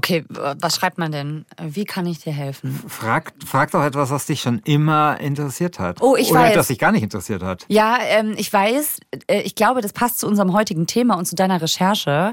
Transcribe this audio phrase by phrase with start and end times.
[0.00, 1.44] Okay, was schreibt man denn?
[1.62, 2.82] Wie kann ich dir helfen?
[2.88, 6.00] Frag, frag doch etwas, was dich schon immer interessiert hat.
[6.00, 6.52] Oh, ich Oder weiß.
[6.52, 7.66] etwas dich gar nicht interessiert hat.
[7.68, 11.36] Ja, ähm, ich weiß, äh, ich glaube, das passt zu unserem heutigen Thema und zu
[11.36, 12.32] deiner Recherche.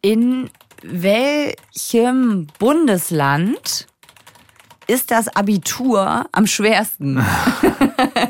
[0.00, 0.48] In
[0.82, 3.86] welchem Bundesland
[4.86, 7.22] ist das Abitur am schwersten?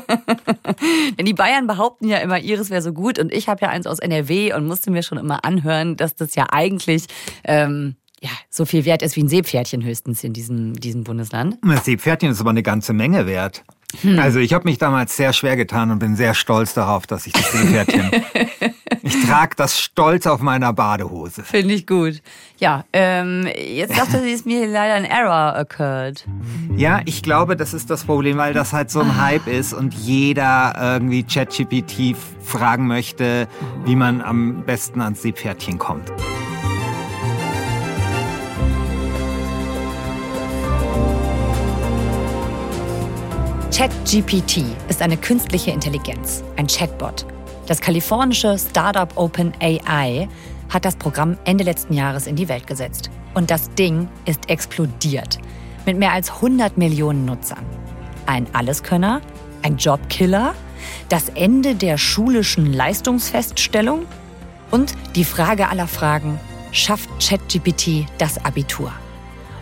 [1.17, 3.87] Denn die Bayern behaupten ja immer, ihres wäre so gut und ich habe ja eins
[3.87, 7.05] aus NRW und musste mir schon immer anhören, dass das ja eigentlich
[7.43, 11.57] ähm, ja, so viel wert ist wie ein Seepferdchen höchstens in diesem, diesem Bundesland.
[11.61, 13.63] Das Seepferdchen ist aber eine ganze Menge wert.
[14.17, 17.33] Also ich habe mich damals sehr schwer getan und bin sehr stolz darauf, dass ich
[17.33, 18.11] das Seepferdchen.
[19.01, 21.43] ich trage das stolz auf meiner Badehose.
[21.43, 22.21] Finde ich gut.
[22.57, 26.25] Ja, ähm, jetzt dachte sie, ist mir leider ein Error occurred.
[26.75, 29.93] Ja, ich glaube, das ist das Problem, weil das halt so ein Hype ist und
[29.93, 33.47] jeder irgendwie ChatGPT fragen möchte,
[33.85, 36.11] wie man am besten ans Seepferdchen kommt.
[43.75, 47.25] ChatGPT ist eine künstliche Intelligenz, ein Chatbot.
[47.67, 50.29] Das kalifornische Startup OpenAI
[50.69, 53.09] hat das Programm Ende letzten Jahres in die Welt gesetzt.
[53.33, 55.39] Und das Ding ist explodiert.
[55.85, 57.65] Mit mehr als 100 Millionen Nutzern.
[58.25, 59.19] Ein Alleskönner?
[59.61, 60.55] Ein Jobkiller?
[61.09, 64.05] Das Ende der schulischen Leistungsfeststellung?
[64.71, 66.39] Und die Frage aller Fragen,
[66.71, 68.93] schafft ChatGPT das Abitur?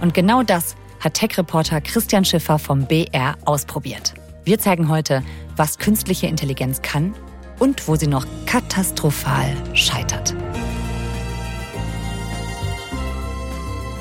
[0.01, 4.13] Und genau das hat Tech-Reporter Christian Schiffer vom BR ausprobiert.
[4.45, 5.21] Wir zeigen heute,
[5.57, 7.13] was künstliche Intelligenz kann
[7.59, 10.33] und wo sie noch katastrophal scheitert.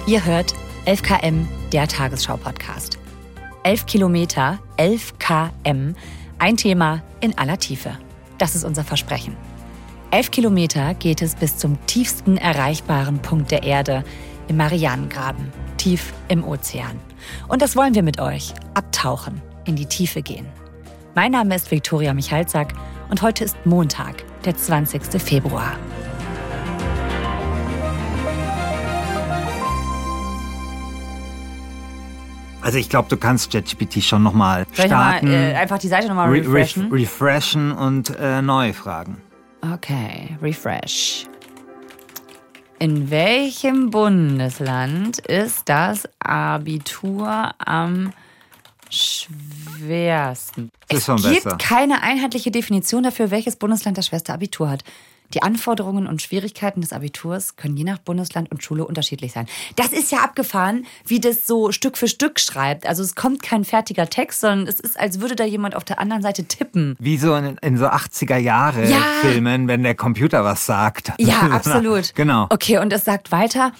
[0.06, 0.54] Ihr hört
[0.86, 2.98] 11KM, der Tagesschau-Podcast.
[3.64, 5.94] 11 Kilometer, 11 km,
[6.38, 7.98] ein Thema in aller Tiefe.
[8.38, 9.36] Das ist unser Versprechen.
[10.10, 14.04] 11 Kilometer geht es bis zum tiefsten erreichbaren Punkt der Erde,
[14.48, 17.00] im Marianengraben, tief im Ozean.
[17.48, 20.46] Und das wollen wir mit euch abtauchen, in die Tiefe gehen.
[21.16, 22.72] Mein Name ist Viktoria Michalzack
[23.10, 25.20] und heute ist Montag, der 20.
[25.20, 25.72] Februar.
[32.60, 36.28] Also ich glaube, du kannst ChatGPT schon nochmal starten, mal, äh, einfach die Seite nochmal
[36.28, 36.92] re refreshen?
[36.92, 39.20] ref refreshen und äh, neu fragen.
[39.62, 41.26] Okay, refresh.
[42.82, 48.12] In welchem Bundesland ist das Abitur am
[48.90, 50.72] schwersten?
[50.88, 51.58] Das es gibt besser.
[51.58, 54.82] keine einheitliche Definition dafür, welches Bundesland das schwerste Abitur hat.
[55.34, 59.46] Die Anforderungen und Schwierigkeiten des Abiturs können je nach Bundesland und Schule unterschiedlich sein.
[59.76, 62.86] Das ist ja abgefahren, wie das so Stück für Stück schreibt.
[62.86, 65.98] Also es kommt kein fertiger Text, sondern es ist, als würde da jemand auf der
[65.98, 66.96] anderen Seite tippen.
[66.98, 69.02] Wie so in, in so 80er Jahre Ja.
[69.22, 71.12] Filmen, wenn der Computer was sagt.
[71.18, 72.14] Ja, absolut.
[72.14, 72.46] Genau.
[72.50, 73.72] Okay, und es sagt weiter,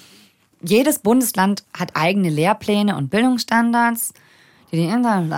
[0.62, 4.14] jedes Bundesland hat eigene Lehrpläne und Bildungsstandards,
[4.70, 5.30] die die Internet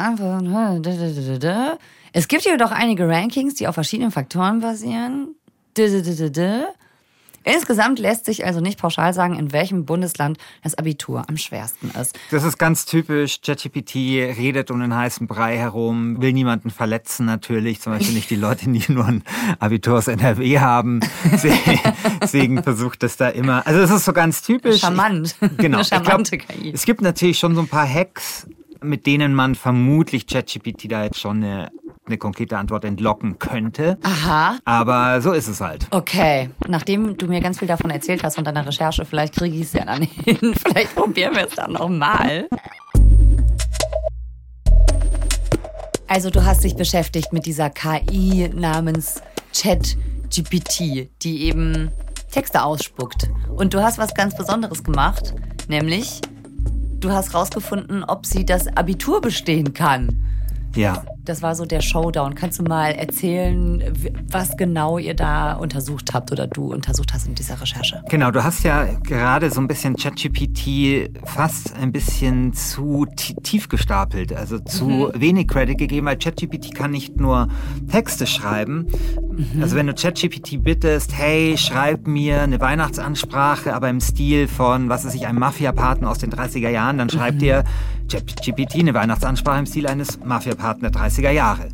[2.12, 5.34] Es gibt jedoch einige Rankings, die auf verschiedenen Faktoren basieren.
[7.44, 12.18] Insgesamt lässt sich also nicht pauschal sagen, in welchem Bundesland das Abitur am schwersten ist.
[12.30, 13.42] Das ist ganz typisch.
[13.42, 17.82] ChatGPT redet um den heißen Brei herum, will niemanden verletzen natürlich.
[17.82, 19.22] Zum Beispiel nicht die Leute, die nur ein
[19.58, 21.00] Abitur aus NRW haben.
[22.22, 23.66] Deswegen versucht es da immer.
[23.66, 24.80] Also es ist so ganz typisch.
[24.80, 25.36] Charmant.
[25.38, 25.78] Ich, genau.
[25.78, 26.72] Eine charmante ich glaub, KI.
[26.72, 28.46] Es gibt natürlich schon so ein paar Hacks,
[28.82, 31.70] mit denen man vermutlich ChatGPT da jetzt schon eine,
[32.06, 33.98] eine konkrete Antwort entlocken könnte.
[34.02, 34.58] Aha.
[34.64, 35.86] Aber so ist es halt.
[35.90, 39.62] Okay, nachdem du mir ganz viel davon erzählt hast von deiner Recherche, vielleicht kriege ich
[39.62, 40.54] es ja dann hin.
[40.54, 42.48] Vielleicht probieren wir es dann nochmal.
[46.06, 49.22] Also du hast dich beschäftigt mit dieser KI namens
[49.54, 51.90] ChatGPT, die eben
[52.30, 53.30] Texte ausspuckt.
[53.56, 55.34] Und du hast was ganz Besonderes gemacht,
[55.68, 56.20] nämlich
[57.00, 60.24] du hast rausgefunden, ob sie das Abitur bestehen kann.
[60.74, 61.04] Ja.
[61.24, 62.34] Das war so der Showdown.
[62.34, 63.82] Kannst du mal erzählen,
[64.30, 68.02] was genau ihr da untersucht habt oder du untersucht hast in dieser Recherche?
[68.10, 73.68] Genau, du hast ja gerade so ein bisschen ChatGPT fast ein bisschen zu ti- tief
[73.68, 77.48] gestapelt, also zu wenig Credit gegeben, weil ChatGPT kann nicht nur
[77.90, 78.86] Texte schreiben.
[79.60, 85.06] Also wenn du ChatGPT bittest, hey, schreib mir eine Weihnachtsansprache, aber im Stil von, was
[85.06, 87.64] weiß ich, einem Mafia-Paten aus den 30er Jahren, dann schreibt dir
[88.12, 91.68] ChatGPT eine Weihnachtsansprache im Stil eines Mafia-Paten der 30er Jahre.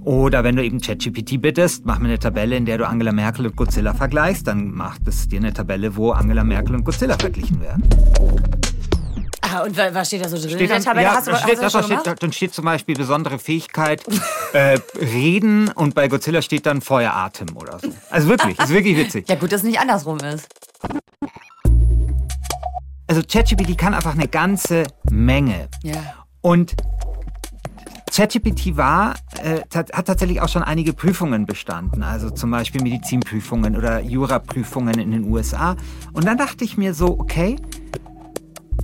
[0.00, 3.46] Oder wenn du eben ChatGPT bittest, mach mir eine Tabelle, in der du Angela Merkel
[3.46, 7.60] und Godzilla vergleichst, dann macht es dir eine Tabelle, wo Angela Merkel und Godzilla verglichen
[7.60, 7.84] werden.
[9.42, 11.06] Ah, und wa- was steht da so drin in Steht der dann, Tabelle?
[11.06, 12.22] ja, hast du, da hast steht, du da das steht, gemacht?
[12.22, 14.02] dann steht zum Beispiel besondere Fähigkeit,
[14.54, 17.88] äh, reden und bei Godzilla steht dann Feueratem oder so.
[18.10, 19.28] Also wirklich, ist wirklich witzig.
[19.28, 20.48] Ja gut, dass es nicht andersrum ist.
[23.06, 25.68] also ChatGPT kann einfach eine ganze Menge.
[25.82, 25.94] Ja.
[26.40, 26.74] Und
[28.12, 34.00] ChatGPT war, äh, hat tatsächlich auch schon einige Prüfungen bestanden, also zum Beispiel Medizinprüfungen oder
[34.00, 35.76] Juraprüfungen in den USA.
[36.12, 37.56] Und dann dachte ich mir so, okay,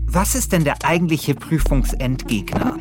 [0.06, 2.78] was ist denn der eigentliche Prüfungsendgegner?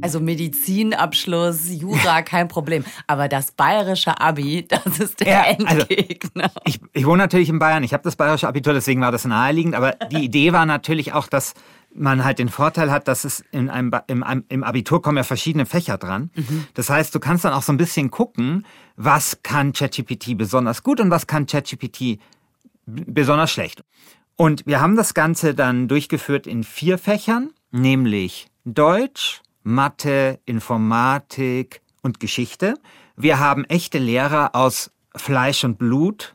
[0.00, 2.84] Also Medizinabschluss, Jura, kein Problem.
[3.06, 6.44] Aber das bayerische Abi, das ist der ja, also Endgegner.
[6.44, 9.24] Also ich, ich wohne natürlich in Bayern, ich habe das bayerische Abitur, deswegen war das
[9.24, 9.74] naheliegend.
[9.74, 11.54] Aber die Idee war natürlich auch, dass
[11.98, 15.66] man halt den Vorteil hat, dass es in einem, im, im Abitur kommen ja verschiedene
[15.66, 16.30] Fächer dran.
[16.34, 16.66] Mhm.
[16.74, 18.64] Das heißt, du kannst dann auch so ein bisschen gucken,
[18.96, 22.18] was kann ChatGPT besonders gut und was kann ChatGPT
[22.86, 23.84] besonders schlecht.
[24.36, 32.20] Und wir haben das Ganze dann durchgeführt in vier Fächern, nämlich Deutsch, Mathe, Informatik und
[32.20, 32.74] Geschichte.
[33.16, 36.32] Wir haben echte Lehrer aus Fleisch und Blut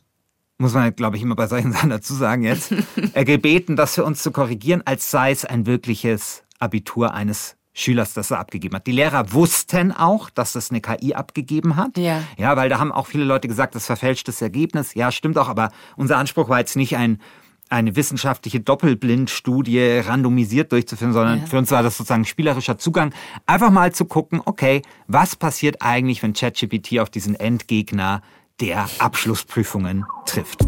[0.57, 2.73] muss man, glaube ich, immer bei solchen Sachen dazu sagen jetzt,
[3.15, 8.29] gebeten, das für uns zu korrigieren, als sei es ein wirkliches Abitur eines Schülers, das
[8.29, 8.85] er abgegeben hat.
[8.85, 11.97] Die Lehrer wussten auch, dass das eine KI abgegeben hat.
[11.97, 12.21] Ja.
[12.37, 14.93] Ja, weil da haben auch viele Leute gesagt, das verfälschtes Ergebnis.
[14.93, 17.19] Ja, stimmt auch, aber unser Anspruch war jetzt nicht ein
[17.69, 21.45] eine wissenschaftliche Doppelblindstudie randomisiert durchzuführen, sondern ja.
[21.47, 23.15] für uns war das sozusagen spielerischer Zugang,
[23.47, 28.21] einfach mal zu gucken, okay, was passiert eigentlich, wenn ChatGPT auf diesen Endgegner
[28.59, 30.65] der Abschlussprüfungen trifft.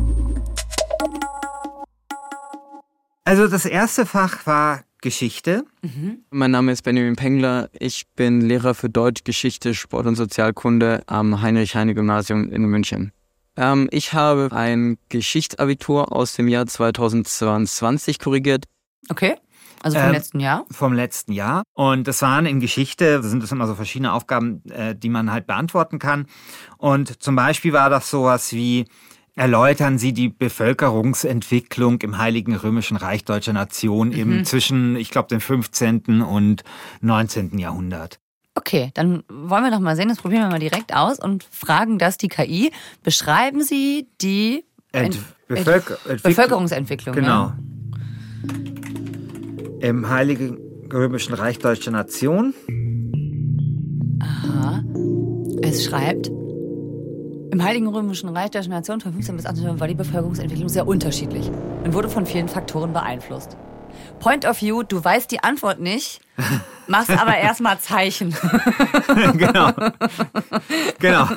[3.24, 5.66] Also das erste Fach war Geschichte.
[5.82, 6.20] Mhm.
[6.30, 7.70] Mein Name ist Benjamin Pengler.
[7.78, 13.12] Ich bin Lehrer für Deutsch, Geschichte, Sport und Sozialkunde am Heinrich-Heine-Gymnasium in München.
[13.58, 18.66] Ähm, ich habe ein Geschichtsabitur aus dem Jahr 2022 korrigiert.
[19.10, 19.36] Okay.
[19.86, 20.66] Also vom ähm, letzten Jahr?
[20.72, 21.62] Vom letzten Jahr.
[21.74, 25.46] Und das waren in Geschichte, sind das immer so verschiedene Aufgaben, äh, die man halt
[25.46, 26.26] beantworten kann.
[26.80, 28.86] Und zum Beispiel war das sowas wie,
[29.36, 34.16] erläutern Sie die Bevölkerungsentwicklung im Heiligen Römischen Reich Deutscher Nation mhm.
[34.16, 36.24] im zwischen, ich glaube, dem 15.
[36.24, 36.64] und
[37.02, 37.60] 19.
[37.60, 38.20] Jahrhundert.
[38.56, 42.00] Okay, dann wollen wir doch mal sehen, das probieren wir mal direkt aus und fragen
[42.00, 42.72] das die KI.
[43.04, 47.14] Beschreiben Sie die Ent Bevölker Bevölkerungsentwicklung.
[47.14, 47.28] Genau.
[47.28, 47.58] Ja
[49.86, 50.58] im Heiligen
[50.92, 52.56] Römischen Reich Deutscher Nation.
[54.20, 54.84] Aha.
[55.62, 56.30] Es schreibt,
[57.52, 61.52] im Heiligen Römischen Reich Deutscher Nation von 15 bis 18 war die Bevölkerungsentwicklung sehr unterschiedlich
[61.84, 63.58] und wurde von vielen Faktoren beeinflusst.
[64.20, 66.20] Point of View, du weißt die Antwort nicht,
[66.88, 68.36] machst aber erstmal Zeichen.
[69.38, 69.72] genau.
[70.98, 71.28] Genau.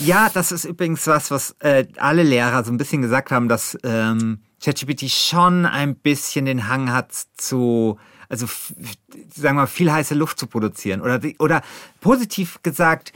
[0.00, 3.78] Ja, das ist übrigens was, was äh, alle Lehrer so ein bisschen gesagt haben, dass
[3.84, 10.14] ähm, ChatGPT schon ein bisschen den Hang hat zu, also sagen wir mal, viel heiße
[10.14, 11.02] Luft zu produzieren.
[11.02, 11.60] Oder, oder
[12.00, 13.12] positiv gesagt,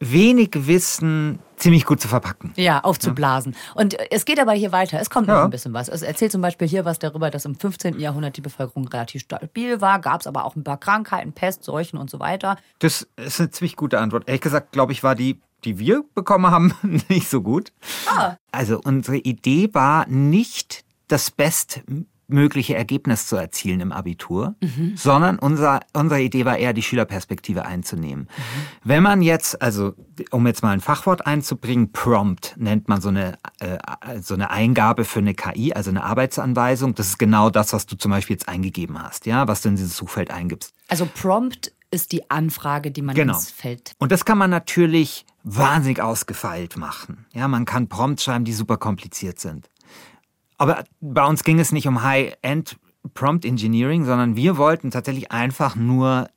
[0.00, 2.52] wenig Wissen ziemlich gut zu verpacken.
[2.54, 3.52] Ja, aufzublasen.
[3.52, 3.80] Ja.
[3.80, 5.00] Und es geht aber hier weiter.
[5.00, 5.34] Es kommt ja.
[5.34, 5.88] noch ein bisschen was.
[5.88, 7.98] Es erzählt zum Beispiel hier was darüber, dass im 15.
[7.98, 10.00] Jahrhundert die Bevölkerung relativ stabil war.
[10.00, 12.56] Gab es aber auch ein paar Krankheiten, Pest, Seuchen und so weiter.
[12.78, 14.28] Das ist eine ziemlich gute Antwort.
[14.28, 16.74] Ehrlich gesagt, glaube ich, war die die wir bekommen haben,
[17.08, 17.72] nicht so gut.
[18.06, 18.36] Ah.
[18.52, 24.96] Also unsere Idee war nicht das bestmögliche Ergebnis zu erzielen im Abitur, mhm.
[24.96, 28.24] sondern unser, unsere Idee war eher, die Schülerperspektive einzunehmen.
[28.24, 28.62] Mhm.
[28.84, 29.94] Wenn man jetzt, also
[30.30, 33.78] um jetzt mal ein Fachwort einzubringen, Prompt nennt man so eine, äh,
[34.20, 36.94] so eine Eingabe für eine KI, also eine Arbeitsanweisung.
[36.94, 39.76] Das ist genau das, was du zum Beispiel jetzt eingegeben hast, ja, was du in
[39.76, 40.74] dieses Suchfeld eingibst.
[40.88, 43.34] Also Prompt ist die Anfrage, die man genau.
[43.34, 43.92] ins Feld.
[43.98, 45.24] Und das kann man natürlich
[45.56, 47.26] wahnsinnig ausgefeilt machen.
[47.32, 49.70] Ja, man kann Prompts schreiben, die super kompliziert sind.
[50.58, 52.78] Aber bei uns ging es nicht um High-End
[53.14, 56.28] Prompt Engineering, sondern wir wollten tatsächlich einfach nur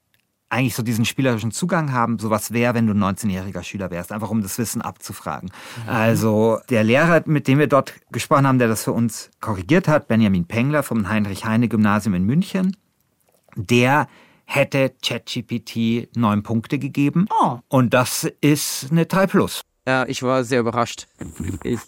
[0.49, 4.11] eigentlich so diesen spielerischen Zugang haben, so was wäre, wenn du ein 19-jähriger Schüler wärst,
[4.11, 5.49] einfach um das Wissen abzufragen.
[5.83, 5.89] Mhm.
[5.89, 10.07] Also der Lehrer, mit dem wir dort gesprochen haben, der das für uns korrigiert hat,
[10.07, 12.75] Benjamin Pengler vom Heinrich-Heine-Gymnasium in München,
[13.55, 14.07] der
[14.53, 17.27] hätte ChatGPT neun Punkte gegeben.
[17.41, 17.59] Oh.
[17.69, 19.61] Und das ist eine 3 Plus.
[19.87, 21.07] Ja, ich war sehr überrascht.
[21.63, 21.79] Ich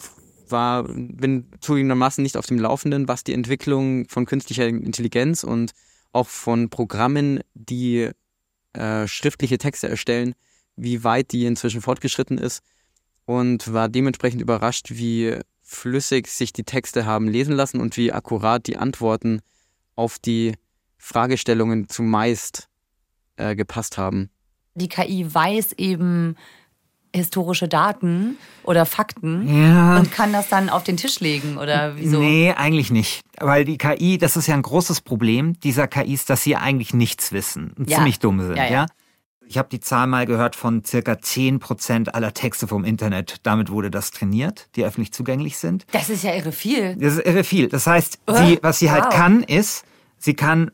[0.48, 5.74] war, bin zugegebenermaßen nicht auf dem Laufenden, was die Entwicklung von künstlicher Intelligenz und
[6.14, 8.10] auch von Programmen, die
[8.74, 10.34] äh, schriftliche Texte erstellen,
[10.76, 12.64] wie weit die inzwischen fortgeschritten ist
[13.26, 18.66] und war dementsprechend überrascht, wie flüssig sich die Texte haben lesen lassen und wie akkurat
[18.68, 19.42] die Antworten
[19.96, 20.54] auf die
[21.04, 22.70] Fragestellungen zumeist
[23.36, 24.30] äh, gepasst haben.
[24.76, 26.38] Die KI weiß eben
[27.14, 30.00] historische Daten oder Fakten ja.
[30.00, 32.20] und kann das dann auf den Tisch legen oder wieso?
[32.20, 33.22] Nee, eigentlich nicht.
[33.38, 37.34] Weil die KI, das ist ja ein großes Problem dieser KIs, dass sie eigentlich nichts
[37.34, 37.98] wissen und ja.
[37.98, 38.68] ziemlich dumm sind, ja.
[38.68, 38.86] ja?
[39.46, 43.42] Ich habe die Zahl mal gehört von circa 10 Prozent aller Texte vom Internet.
[43.44, 45.86] Damit wurde das trainiert, die öffentlich zugänglich sind.
[45.92, 46.96] Das ist ja irre viel.
[46.96, 47.68] Das ist irre viel.
[47.68, 49.14] Das heißt, sie, was sie halt Wow.
[49.14, 49.84] kann, ist,
[50.18, 50.72] sie kann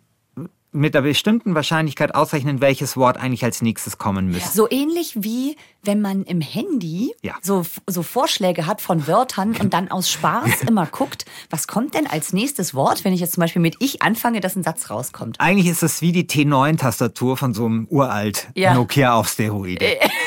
[0.72, 4.56] mit einer bestimmten Wahrscheinlichkeit ausrechnen, welches Wort eigentlich als nächstes kommen müsste.
[4.56, 7.36] So ähnlich wie wenn man im Handy Ja.
[7.42, 12.06] so, so Vorschläge hat von Wörtern und dann aus Spaß immer guckt, was kommt denn
[12.06, 15.40] als nächstes Wort, wenn ich jetzt zum Beispiel mit ich anfange, dass ein Satz rauskommt.
[15.40, 18.74] Eigentlich ist es wie die T9-Tastatur von so einem uralt Ja.
[18.74, 19.86] Nokia auf Steroide.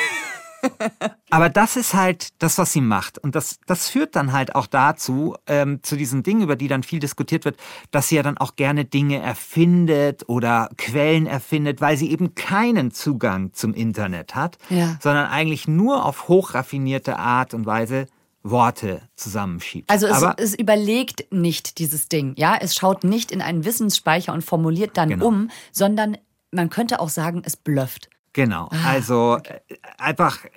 [1.31, 3.19] Aber das ist halt das, was sie macht.
[3.19, 6.83] Und das, das führt dann halt auch dazu, ähm, zu diesen Dingen, über die dann
[6.83, 7.57] viel diskutiert wird,
[7.91, 12.91] dass sie ja dann auch gerne Dinge erfindet oder Quellen erfindet, weil sie eben keinen
[12.91, 14.99] Zugang zum Internet hat, Ja.
[15.01, 18.07] sondern eigentlich nur auf hochraffinierte Art und Weise
[18.45, 19.89] Worte zusammenschiebt.
[19.89, 24.33] Also es, Aber es überlegt nicht dieses Ding, ja, es schaut nicht in einen Wissensspeicher
[24.33, 25.27] und formuliert dann Genau.
[25.27, 26.17] um, sondern
[26.51, 28.09] man könnte auch sagen, es blufft.
[28.33, 30.49] Genau, also äh, einfach, äh,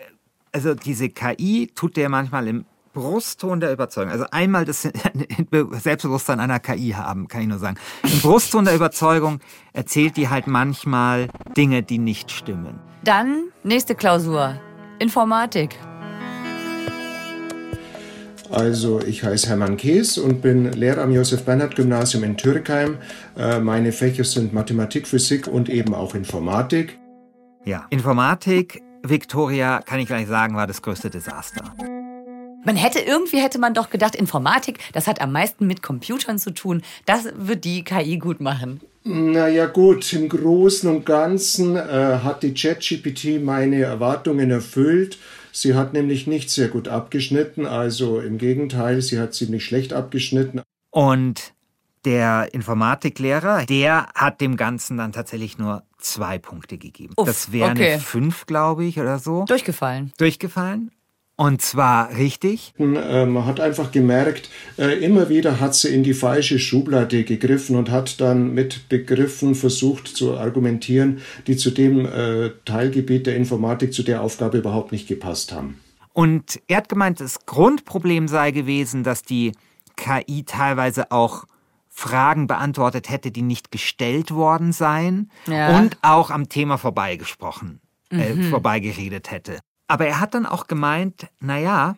[0.51, 4.83] also diese KI tut dir manchmal im Brustton der Überzeugung, also einmal das
[5.83, 7.77] Selbstbewusstsein einer KI haben, kann ich nur sagen.
[8.03, 9.41] Im Brustton der Überzeugung
[9.73, 11.27] erzählt die halt manchmal
[11.57, 12.79] Dinge, die nicht stimmen.
[13.03, 14.59] Dann nächste Klausur.
[14.99, 15.77] Informatik.
[18.49, 22.97] Also ich heiße Hermann Kees und bin Lehrer am Josef-Bernhard-Gymnasium in Türkheim.
[23.37, 26.97] Äh, Meine Fächer sind Mathematik, Physik und eben auch Informatik.
[27.65, 31.63] Ja, Informatik, Victoria, kann ich gleich sagen, war das größte Desaster.
[32.63, 36.51] Man hätte irgendwie hätte man doch gedacht, Informatik, das hat am meisten mit Computern zu
[36.51, 36.83] tun.
[37.07, 38.81] Das wird die KI gut machen.
[39.03, 45.17] Naja gut, im Großen und Ganzen äh, hat die ChatGPT meine Erwartungen erfüllt.
[45.51, 50.61] Sie hat nämlich nicht sehr gut abgeschnitten, also im Gegenteil, sie hat ziemlich schlecht abgeschnitten.
[50.91, 51.54] Und
[52.05, 57.13] der Informatiklehrer, der hat dem Ganzen dann tatsächlich nur zwei Punkte gegeben.
[57.17, 57.99] Uff, das wären okay.
[57.99, 59.45] fünf, glaube ich, oder so.
[59.45, 60.13] Durchgefallen.
[60.17, 60.91] Durchgefallen.
[61.37, 62.73] Und zwar richtig.
[62.79, 67.75] Äh, Man hat einfach gemerkt, äh, immer wieder hat sie in die falsche Schublade gegriffen
[67.75, 73.93] und hat dann mit Begriffen versucht zu argumentieren, die zu dem äh, Teilgebiet der Informatik,
[73.93, 75.81] zu der Aufgabe überhaupt nicht gepasst haben.
[76.13, 79.51] Und er hat gemeint, das Grundproblem sei gewesen, dass die
[79.97, 81.43] KI teilweise auch
[81.97, 85.77] Fragen beantwortet hätte, die nicht gestellt worden seien Ja.
[85.77, 89.59] und auch am Thema vorbeigesprochen, äh, vorbeigeredet hätte.
[89.87, 91.95] Aber er hat dann auch gemeint, naja,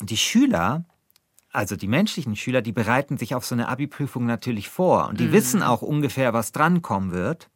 [0.00, 0.84] die Schüler,
[1.52, 5.32] also die menschlichen Schüler, die bereiten sich auf so eine Abi-Prüfung natürlich vor und die
[5.32, 7.48] wissen auch ungefähr, was drankommen wird.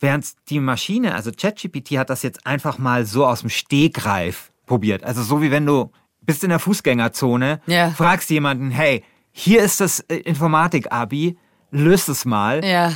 [0.00, 5.02] Während die Maschine, also ChatGPT, hat das jetzt einfach mal so aus dem Stegreif probiert.
[5.04, 7.90] Also so wie wenn du bist in der Fußgängerzone, Ja.
[7.90, 11.36] fragst jemanden, hey, hier ist das äh, Informatik-Abi,
[11.70, 12.64] löst es mal.
[12.64, 12.92] Ja.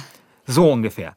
[0.46, 1.14] So ungefähr.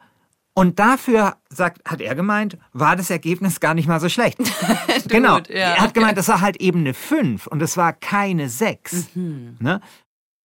[0.56, 4.38] Und dafür, sagt, hat er gemeint, war das Ergebnis gar nicht mal so schlecht.
[5.08, 5.38] genau.
[5.48, 5.76] ja.
[5.76, 9.16] Er hat gemeint, das war halt eben eine 5 und es war keine 6.
[9.16, 9.58] Mhm.
[9.60, 9.80] Ne?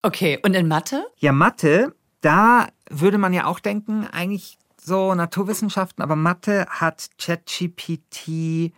[0.03, 1.07] Okay, und in Mathe?
[1.17, 8.73] Ja, Mathe, da würde man ja auch denken, eigentlich so Naturwissenschaften, aber Mathe hat ChatGPT,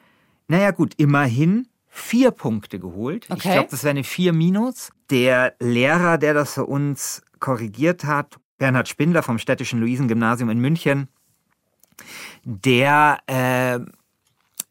[0.49, 3.27] naja gut, immerhin vier Punkte geholt.
[3.27, 3.53] Ich Okay.
[3.55, 4.91] glaube, das wäre eine 4 minus.
[5.11, 11.09] Der Lehrer, der das für uns korrigiert hat, Bernhard Spindler vom Städtischen Luisengymnasium in München,
[12.45, 13.79] der, äh,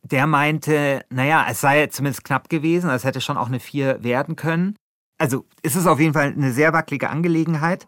[0.04, 4.36] der meinte, naja, es sei zumindest knapp gewesen, es hätte schon auch eine 4 werden
[4.36, 4.76] können.
[5.18, 7.86] Also es ist auf jeden Fall eine sehr wackelige Angelegenheit.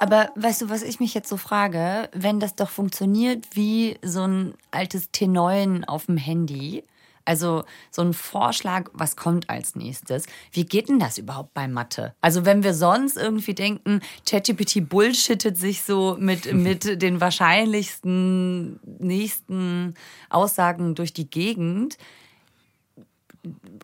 [0.00, 4.26] Aber weißt du, was ich mich jetzt so frage, wenn das doch funktioniert wie so
[4.26, 6.82] ein altes T9 auf dem Handy,
[7.24, 12.14] also so ein Vorschlag, was kommt als nächstes, wie geht denn das überhaupt bei Mathe?
[12.20, 19.94] Also wenn wir sonst irgendwie denken, ChatGPT bullshittet sich so mit, mit den wahrscheinlichsten nächsten
[20.30, 21.98] Aussagen durch die Gegend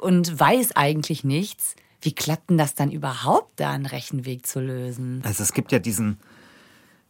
[0.01, 5.21] und weiß eigentlich nichts, wie klappt denn das dann überhaupt, da einen Rechenweg zu lösen?
[5.25, 6.19] Also es gibt ja diesen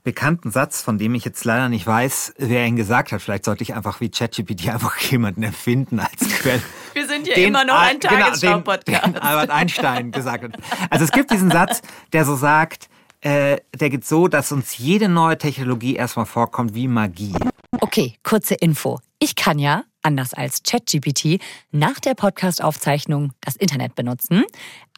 [0.08, 3.20] bekannten Satz, von dem ich jetzt leider nicht weiß, wer ihn gesagt hat.
[3.20, 6.62] Vielleicht sollte ich einfach wie ChatGPT einfach jemanden erfinden als Quelle.
[6.94, 9.04] Wir sind ja Den immer noch ein genau, den- Tagesschau-Podcast.
[9.06, 10.52] den Albert Einstein gesagt hat.
[10.88, 11.82] Also es gibt diesen Satz,
[12.14, 12.88] der so sagt,
[13.20, 17.34] äh, der geht so, dass uns jede neue Technologie erstmal vorkommt wie Magie.
[17.80, 18.98] Okay, kurze Info.
[19.18, 21.38] Ich kann ja, anders als ChatGPT,
[21.70, 24.44] nach der Podcast-Aufzeichnung das Internet benutzen.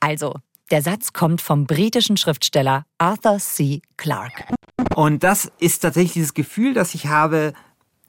[0.00, 0.34] Also,
[0.70, 3.82] der Satz kommt vom britischen Schriftsteller Arthur C.
[3.96, 4.44] Clarke.
[5.00, 7.54] Und das ist tatsächlich dieses Gefühl, das ich habe,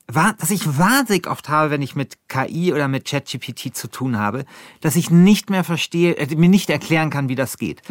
[0.08, 4.44] dass ich wahnsinnig oft habe, wenn ich mit KI oder mit ChatGPT zu tun habe,
[4.82, 7.82] dass ich nicht mehr verstehe, äh, mir nicht erklären kann, wie das geht.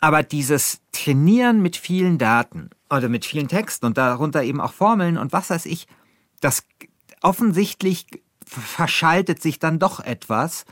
[0.00, 5.16] Aber dieses Trainieren mit vielen Daten oder mit vielen Texten und darunter eben auch Formeln
[5.16, 5.86] und was weiß ich,
[6.42, 6.62] das
[7.22, 8.04] offensichtlich
[8.44, 10.66] verschaltet sich dann doch etwas,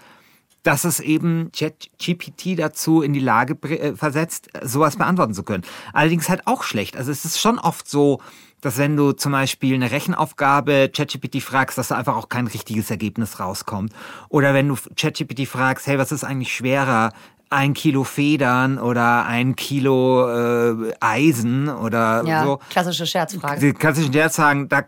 [0.64, 5.62] dass es eben ChatGPT dazu in die Lage äh, versetzt, sowas beantworten zu können.
[5.92, 6.96] Allerdings halt auch schlecht.
[6.96, 8.20] Also es ist schon oft so,
[8.62, 12.90] dass wenn du zum Beispiel eine Rechenaufgabe ChatGPT fragst, dass da einfach auch kein richtiges
[12.90, 13.92] Ergebnis rauskommt.
[14.30, 17.12] Oder wenn du ChatGPT fragst, hey, was ist eigentlich schwerer,
[17.50, 22.58] ein Kilo Federn oder ein Kilo äh, Eisen oder ja, so.
[22.70, 23.60] Klassische Scherzfragen.
[23.60, 24.84] Die klassischen Scherzfragen, da,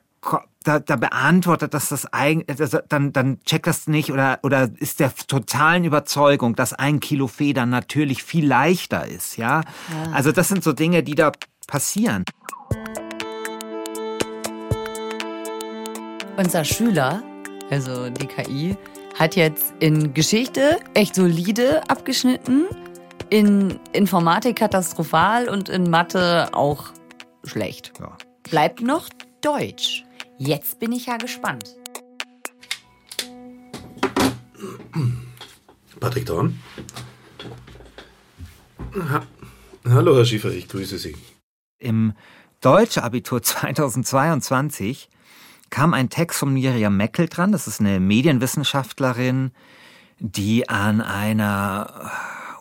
[0.67, 5.01] da, da beantwortet das das eigentlich, also dann, dann checkt das nicht oder, oder ist
[5.01, 9.61] der totalen Überzeugung, dass ein Kilo Federn natürlich viel leichter ist, ja.
[9.61, 10.13] ja.
[10.13, 11.33] Also das sind so Dinge, die da
[11.67, 12.25] passieren.
[16.37, 17.23] Unser Schüler,
[17.71, 18.77] also die KI,
[19.19, 22.67] hat jetzt in Geschichte echt solide abgeschnitten,
[23.31, 26.93] in Informatik katastrophal und in Mathe auch
[27.45, 27.93] schlecht.
[27.99, 28.17] Ja.
[28.43, 29.09] Bleibt noch
[29.41, 30.06] Deutsch.
[30.39, 31.77] Jetzt bin ich ja gespannt.
[35.99, 36.61] Patrick Dorn.
[39.89, 41.17] Hallo, Herr Schiefer, ich grüße Sie.
[41.79, 42.13] Im
[42.61, 45.09] Deutsch-Abitur 2022
[45.71, 47.53] kam ein Text von Miriam Meckel dran.
[47.53, 49.53] Das ist eine Medienwissenschaftlerin,
[50.19, 52.11] die an einer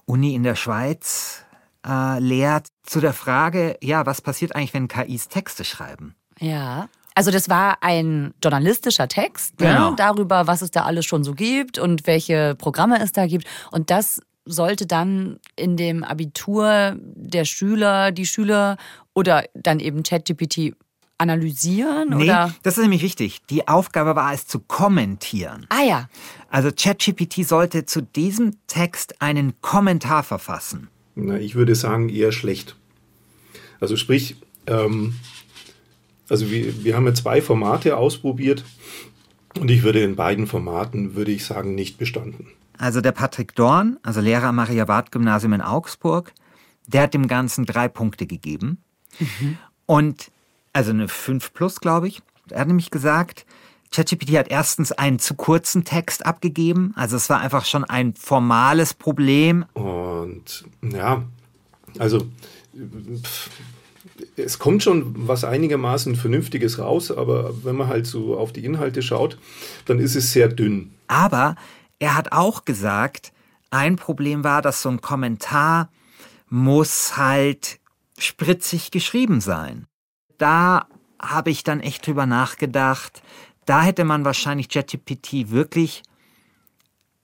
[0.05, 1.43] Uni in der Schweiz
[1.85, 6.15] äh, lehrt, zu der Frage, ja, was passiert eigentlich, wenn KIs Texte schreiben?
[6.39, 6.89] Ja.
[7.15, 9.89] Also das war ein journalistischer Text ne, genau.
[9.91, 13.47] ne, darüber, was es da alles schon so gibt und welche Programme es da gibt.
[13.71, 18.77] Und das sollte dann in dem Abitur der Schüler, die Schüler
[19.13, 20.75] oder dann eben ChatGPT
[21.17, 22.09] analysieren?
[22.09, 22.53] Nee, oder?
[22.63, 23.41] das ist nämlich wichtig.
[23.49, 25.65] Die Aufgabe war es zu kommentieren.
[25.69, 26.09] Ah ja.
[26.49, 30.89] Also ChatGPT sollte zu diesem Text einen Kommentar verfassen.
[31.15, 32.75] Na, ich würde sagen eher schlecht.
[33.79, 34.35] Also sprich,
[34.67, 35.15] ähm,
[36.29, 38.63] also wir, wir haben ja zwei Formate ausprobiert
[39.59, 42.47] und ich würde in beiden Formaten, würde ich sagen, nicht bestanden.
[42.77, 46.33] Also der Patrick Dorn, also Lehrer am Maria-Barth-Gymnasium in Augsburg,
[46.87, 48.79] der hat dem Ganzen drei Punkte gegeben.
[49.19, 49.57] Mhm.
[49.85, 50.31] Und
[50.73, 52.21] also eine 5 plus, glaube ich.
[52.49, 53.45] Er hat nämlich gesagt,
[53.91, 56.93] ChatGPT hat erstens einen zu kurzen Text abgegeben.
[56.95, 59.65] Also es war einfach schon ein formales Problem.
[59.73, 61.23] Und ja,
[61.97, 62.27] also
[64.35, 69.01] es kommt schon was einigermaßen Vernünftiges raus, aber wenn man halt so auf die Inhalte
[69.01, 69.37] schaut,
[69.85, 70.93] dann ist es sehr dünn.
[71.07, 71.55] Aber
[71.99, 73.33] er hat auch gesagt,
[73.71, 75.89] ein Problem war, dass so ein Kommentar
[76.49, 77.79] muss halt
[78.17, 79.87] spritzig geschrieben sein
[80.37, 80.87] da
[81.21, 83.21] habe ich dann echt drüber nachgedacht.
[83.65, 86.03] Da hätte man wahrscheinlich ChatGPT wirklich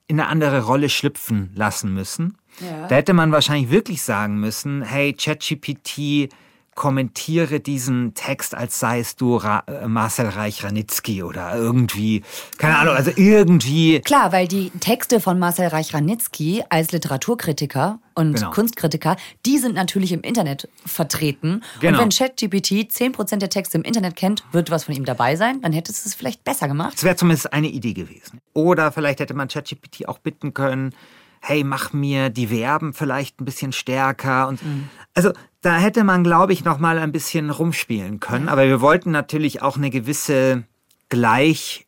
[0.07, 2.37] in eine andere Rolle schlüpfen lassen müssen.
[2.59, 2.87] Ja.
[2.87, 6.29] Da hätte man wahrscheinlich wirklich sagen müssen, hey, ChatGPT,
[6.75, 12.23] kommentiere diesen Text, als seist du Ra äh, Marcel Reich-Ranitzky oder irgendwie,
[12.57, 13.99] keine Ahnung, also irgendwie.
[13.99, 18.51] Klar, weil die Texte von Marcel Reich-Ranitzky als Literaturkritiker und genau.
[18.51, 21.61] Kunstkritiker, die sind natürlich im Internet vertreten.
[21.81, 21.97] Genau.
[21.97, 25.61] Und wenn ChatGPT 10% der Texte im Internet kennt, wird was von ihm dabei sein,
[25.61, 26.93] dann hätte es es vielleicht besser gemacht.
[26.93, 28.39] Das wäre zumindest eine Idee gewesen.
[28.53, 30.95] Oder vielleicht hätte man ChatGPT auch bitten können,
[31.41, 34.47] hey, mach mir die Verben vielleicht ein bisschen stärker.
[34.47, 34.89] Und mhm.
[35.13, 35.31] also
[35.61, 38.49] da hätte man, glaube ich, noch mal ein bisschen rumspielen können.
[38.49, 40.63] Aber wir wollten natürlich auch eine gewisse
[41.09, 41.87] Gleich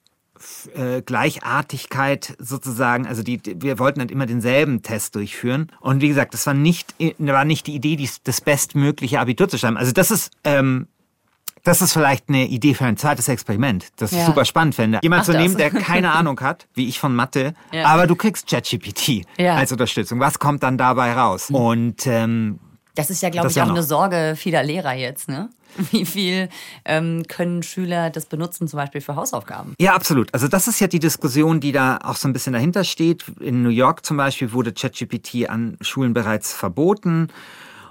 [0.76, 5.72] äh, Gleichartigkeit sozusagen, also die, wir wollten halt immer denselben Test durchführen.
[5.80, 9.78] Und wie gesagt, das war nicht, war nicht die Idee, das bestmögliche Abitur zu schreiben.
[9.78, 10.88] Also das ist ähm,
[11.64, 15.00] das ist vielleicht eine Idee für ein zweites Experiment, das ich super spannend finde.
[15.02, 17.86] Jemand Ach, zu nehmen, der keine Ahnung hat, wie ich von Mathe, ja.
[17.86, 19.56] aber du kriegst ChatGPT ja.
[19.56, 20.20] als Unterstützung.
[20.20, 21.50] Was kommt dann dabei raus?
[21.50, 21.56] Mhm.
[21.56, 22.60] Und ähm,
[22.96, 25.50] das ist ja, glaube ich, auch eine Sorge vieler Lehrer jetzt, ne?
[25.92, 26.50] Wie viel
[26.86, 29.74] ähm, können Schüler das benutzen, zum Beispiel für Hausaufgaben?
[29.80, 30.32] Ja, absolut.
[30.34, 33.26] Also das ist ja die Diskussion, die da auch so ein bisschen dahinter steht.
[33.40, 37.30] In New York zum Beispiel wurde ChatGPT an Schulen bereits verboten.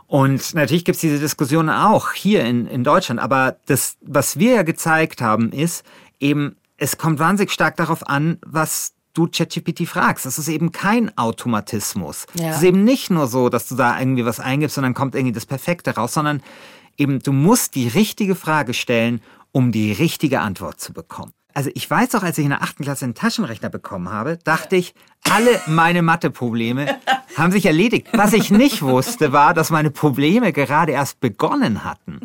[0.07, 3.19] Und natürlich gibt es diese Diskussion auch hier in, in Deutschland.
[3.19, 5.85] Aber das, was wir ja gezeigt haben, ist
[6.21, 10.27] eben, es kommt wahnsinnig stark darauf an, was du ChatGPT fragst.
[10.27, 12.27] Das ist eben kein Automatismus.
[12.35, 12.51] Ja.
[12.51, 15.15] Es ist eben nicht nur so, dass du da irgendwie was eingibst und dann kommt
[15.15, 16.43] irgendwie das Perfekte raus, sondern
[16.97, 19.21] eben du musst die richtige Frage stellen,
[19.53, 22.83] um die richtige Antwort zu bekommen also ich weiß auch, als ich in der achten
[22.83, 24.95] Klasse einen Taschenrechner bekommen habe, dachte ich,
[25.31, 26.99] alle meine Matheprobleme
[27.37, 28.09] haben sich erledigt.
[28.13, 32.21] Was ich nicht wusste, war, dass meine Probleme gerade erst begonnen hatten.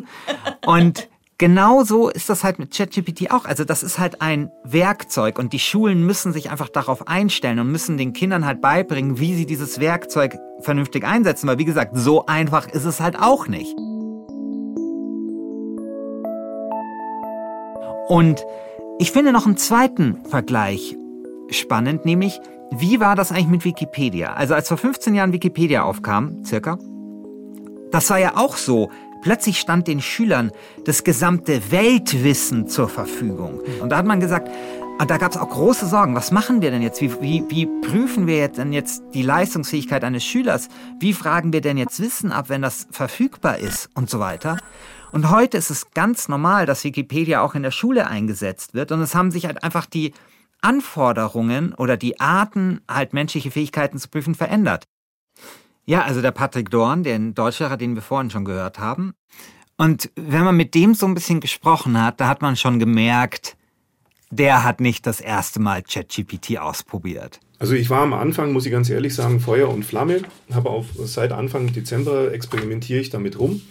[0.66, 3.44] Und genauso ist das halt mit ChatGPT auch.
[3.44, 7.70] Also das ist halt ein Werkzeug und die Schulen müssen sich einfach darauf einstellen und
[7.70, 11.48] müssen den Kindern halt beibringen, wie sie dieses Werkzeug vernünftig einsetzen.
[11.48, 13.74] Weil wie gesagt, so einfach ist es halt auch nicht.
[18.08, 18.44] Und
[18.98, 20.96] ich finde noch einen zweiten Vergleich
[21.50, 24.34] spannend, nämlich wie war das eigentlich mit Wikipedia?
[24.34, 26.78] Also als vor 15 Jahren Wikipedia aufkam, circa,
[27.90, 28.90] das war ja auch so.
[29.20, 30.52] Plötzlich stand den Schülern
[30.84, 33.60] das gesamte Weltwissen zur Verfügung.
[33.80, 34.48] Und da hat man gesagt,
[34.98, 36.14] ah, da gab es auch große Sorgen.
[36.14, 37.00] Was machen wir denn jetzt?
[37.00, 40.68] Wie, wie, wie prüfen wir jetzt denn jetzt die Leistungsfähigkeit eines Schülers?
[41.00, 44.58] Wie fragen wir denn jetzt Wissen ab, wenn das verfügbar ist und so weiter?
[45.10, 48.92] Und heute ist es ganz normal, dass Wikipedia auch in der Schule eingesetzt wird.
[48.92, 50.12] Und es haben sich halt einfach die
[50.60, 54.84] Anforderungen oder die Arten, halt menschliche Fähigkeiten zu prüfen, verändert.
[55.88, 59.14] Ja, also der Patrick Dorn, den Deutschlehrer, den wir vorhin schon gehört haben.
[59.78, 63.56] Und wenn man mit dem so ein bisschen gesprochen hat, da hat man schon gemerkt,
[64.30, 67.40] der hat nicht das erste Mal ChatGPT ausprobiert.
[67.58, 70.20] Also ich war am Anfang, muss ich ganz ehrlich sagen, Feuer und Flamme.
[70.52, 73.62] Habe auf seit Anfang Dezember experimentiere ich damit rum.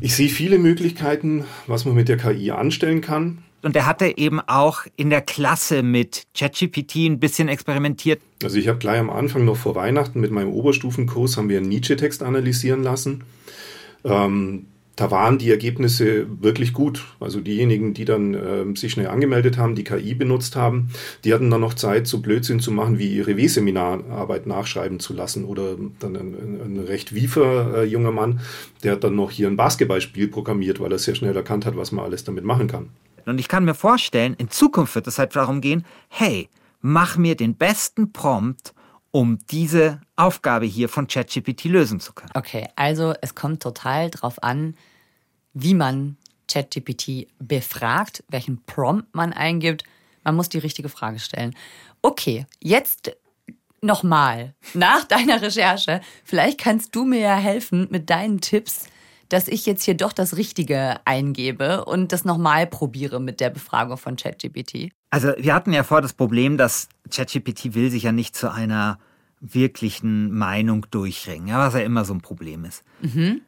[0.00, 3.44] Ich sehe viele Möglichkeiten, was man mit der KI anstellen kann.
[3.62, 8.20] Und er hatte eben auch in der Klasse mit ChatGPT ein bisschen experimentiert.
[8.42, 11.68] Also ich habe gleich am Anfang noch vor Weihnachten mit meinem Oberstufenkurs haben wir einen
[11.68, 13.24] Nietzsche-Text analysieren lassen.
[14.04, 14.66] Ähm,
[15.00, 17.06] da waren die Ergebnisse wirklich gut.
[17.20, 20.90] Also diejenigen, die dann äh, sich schnell angemeldet haben, die KI benutzt haben,
[21.24, 25.46] die hatten dann noch Zeit, so Blödsinn zu machen, wie ihre W-Seminararbeit nachschreiben zu lassen.
[25.46, 28.40] Oder dann ein, ein recht wiefer äh, junger Mann,
[28.84, 31.92] der hat dann noch hier ein Basketballspiel programmiert, weil er sehr schnell erkannt hat, was
[31.92, 32.90] man alles damit machen kann.
[33.30, 36.48] Und ich kann mir vorstellen, in Zukunft wird es halt darum gehen, hey,
[36.80, 38.74] mach mir den besten Prompt,
[39.12, 42.30] um diese Aufgabe hier von ChatGPT lösen zu können.
[42.34, 44.76] Okay, also es kommt total drauf an,
[45.52, 46.16] wie man
[46.48, 49.84] ChatGPT befragt, welchen Prompt man eingibt.
[50.24, 51.54] Man muss die richtige Frage stellen.
[52.02, 53.16] Okay, jetzt
[53.80, 56.00] nochmal nach deiner Recherche.
[56.24, 58.86] Vielleicht kannst du mir ja helfen mit deinen Tipps,
[59.30, 63.96] dass ich jetzt hier doch das Richtige eingebe und das nochmal probiere mit der Befragung
[63.96, 64.90] von ChatGPT.
[65.10, 68.98] Also wir hatten ja vor das Problem, dass ChatGPT will sich ja nicht zu einer
[69.40, 72.84] wirklichen Meinung durchringen, ja, was ja immer so ein Problem ist.
[73.00, 73.40] Mhm.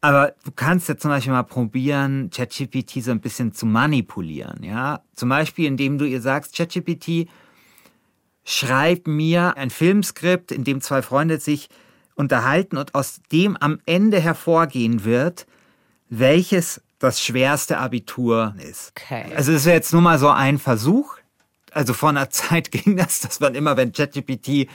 [0.00, 5.02] Aber du kannst ja zum Beispiel mal probieren, ChatGPT so ein bisschen zu manipulieren, ja.
[5.14, 7.28] Zum Beispiel, indem du ihr sagst, ChatGPT,
[8.44, 11.68] schreib mir ein Filmskript, in dem zwei Freunde sich
[12.22, 15.46] unterhalten und aus dem am Ende hervorgehen wird,
[16.08, 18.92] welches das schwerste Abitur ist.
[18.96, 19.26] Okay.
[19.34, 21.16] Also das wäre jetzt nur mal so ein Versuch.
[21.72, 24.68] Also vor einer Zeit ging das, dass man immer, wenn ChatGPT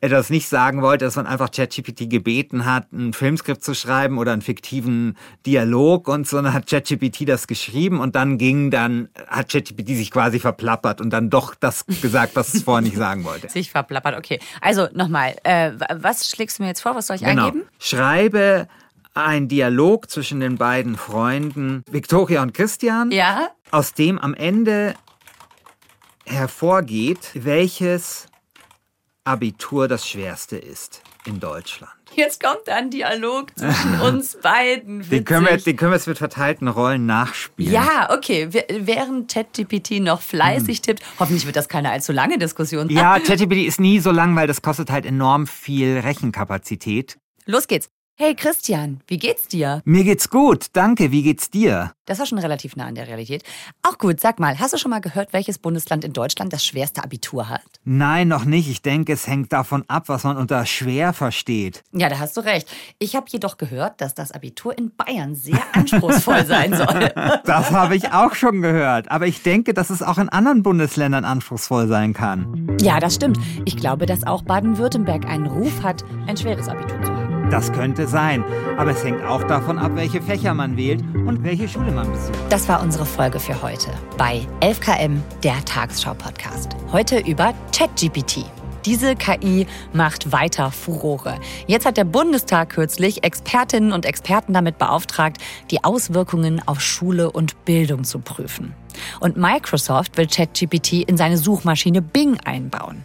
[0.00, 4.32] etwas nicht sagen wollte, dass man einfach ChatGPT gebeten hat, ein Filmskript zu schreiben oder
[4.32, 9.50] einen fiktiven Dialog und so, dann hat ChatGPT das geschrieben und dann ging dann, hat
[9.50, 13.48] ChatGPT sich quasi verplappert und dann doch das gesagt, was es vorher nicht sagen wollte.
[13.54, 14.40] Sich verplappert, okay.
[14.60, 17.46] Also nochmal, äh, was schlägst du mir jetzt vor, was soll ich genau.
[17.46, 17.64] eingeben?
[17.78, 18.68] Schreibe
[19.14, 23.10] ein Dialog zwischen den beiden Freunden Victoria und Christian.
[23.10, 23.48] Ja.
[23.70, 24.94] Aus dem am Ende
[26.26, 28.26] hervorgeht, welches
[29.26, 31.90] Abitur das schwerste ist in Deutschland.
[32.14, 35.08] Jetzt kommt ein Dialog zwischen uns beiden.
[35.08, 37.72] Den können, wir, den können wir jetzt mit verteilten Rollen nachspielen.
[37.72, 38.48] Ja, okay.
[38.50, 40.82] Während ChatGPT noch fleißig hm.
[40.82, 42.90] tippt, hoffentlich wird das keine allzu lange Diskussion.
[42.90, 47.16] Ja, ChatGPT ist nie so lang, weil das kostet halt enorm viel Rechenkapazität.
[47.46, 47.88] Los geht's.
[48.16, 49.82] Hey Christian, wie geht's dir?
[49.84, 51.10] Mir geht's gut, danke.
[51.10, 51.94] Wie geht's dir?
[52.04, 53.42] Das war schon relativ nah an der Realität.
[53.82, 57.02] Auch gut, sag mal, hast du schon mal gehört, welches Bundesland in Deutschland das schwerste
[57.02, 57.64] Abitur hat?
[57.82, 58.70] Nein, noch nicht.
[58.70, 61.82] Ich denke, es hängt davon ab, was man unter schwer versteht.
[61.90, 62.68] Ja, da hast du recht.
[63.00, 67.10] Ich habe jedoch gehört, dass das Abitur in Bayern sehr anspruchsvoll sein soll.
[67.44, 69.10] Das habe ich auch schon gehört.
[69.10, 72.76] Aber ich denke, dass es auch in anderen Bundesländern anspruchsvoll sein kann.
[72.80, 73.40] Ja, das stimmt.
[73.64, 77.23] Ich glaube, dass auch Baden-Württemberg einen Ruf hat, ein schweres Abitur zu haben.
[77.50, 78.42] Das könnte sein,
[78.78, 82.38] aber es hängt auch davon ab, welche Fächer man wählt und welche Schule man besucht.
[82.48, 86.74] Das war unsere Folge für heute bei 11KM, der Tagesschau-Podcast.
[86.90, 88.46] Heute über ChatGPT.
[88.86, 91.38] Diese KI macht weiter Furore.
[91.66, 95.38] Jetzt hat der Bundestag kürzlich Expertinnen und Experten damit beauftragt,
[95.70, 98.74] die Auswirkungen auf Schule und Bildung zu prüfen.
[99.20, 103.04] Und Microsoft will ChatGPT in seine Suchmaschine Bing einbauen.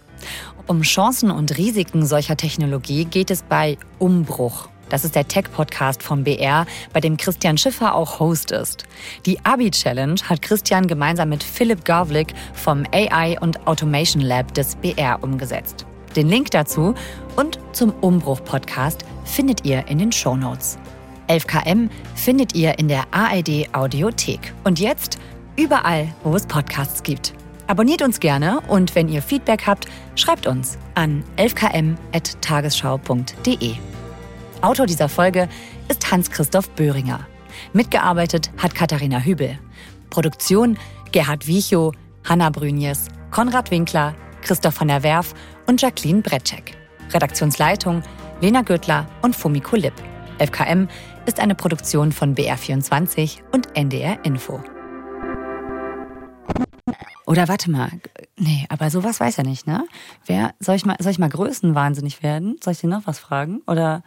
[0.69, 4.69] Um Chancen und Risiken solcher Technologie geht es bei Umbruch.
[4.89, 8.83] Das ist der Tech-Podcast vom BR, bei dem Christian Schiffer auch Host ist.
[9.25, 15.23] Die Abi-Challenge hat Christian gemeinsam mit Philipp Gavlik vom AI und Automation Lab des BR
[15.23, 15.87] umgesetzt.
[16.15, 16.93] Den Link dazu
[17.35, 20.77] und zum Umbruch-Podcast findet ihr in den Show Notes.
[21.29, 24.53] 11KM findet ihr in der ARD Audiothek.
[24.65, 25.17] Und jetzt
[25.55, 27.33] überall, wo es Podcasts gibt.
[27.69, 33.75] Abonniert uns gerne und wenn ihr Feedback habt, schreibt uns an 11km.tagesschau.de.
[34.61, 35.47] Autor dieser Folge
[35.87, 37.27] ist Hans-Christoph Böhringer.
[37.71, 39.59] Mitgearbeitet hat Katharina Hübel.
[40.09, 40.79] Produktion
[41.11, 41.93] Gerhard Wiechow,
[42.27, 45.35] Hanna Brünjes, Konrad Winkler, Christoph von der Werf
[45.67, 46.75] und Jacqueline Bretschek.
[47.13, 48.01] Redaktionsleitung
[48.41, 49.93] Lena Gürtler und Fumiko Lipp.
[50.39, 50.87] FKM
[51.27, 54.59] ist eine Produktion von BR24 und NDR Info.
[57.29, 57.91] Oder warte mal,
[58.37, 59.85] nee, aber sowas weiß er nicht, ne?
[60.25, 62.55] Wer, soll ich mal, soll ich mal größenwahnsinnig werden?
[62.63, 63.61] Soll ich dir noch was fragen?
[63.67, 64.01] Oder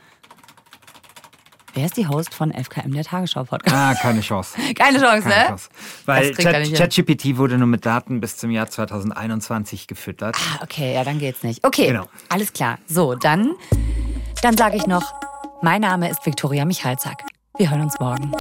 [1.72, 3.76] wer ist die Host von FKM, der Tagesschau-Podcast?
[3.76, 4.58] Ah, keine Chance.
[4.74, 5.46] Keine Chance, Keine ne?
[5.50, 5.68] Chance.
[6.04, 6.74] Weil Chat-.
[6.76, 10.34] ChatGPT wurde nur mit Daten bis zum Jahr 2021 gefüttert.
[10.36, 11.64] Ah, okay, ja, dann geht's nicht.
[11.64, 12.06] Okay, Genau.
[12.28, 12.80] alles klar.
[12.88, 13.52] So, dann,
[14.42, 15.14] dann sage ich noch,
[15.62, 17.22] mein Name ist Viktoria Michalzack.
[17.56, 18.32] Wir hören uns morgen.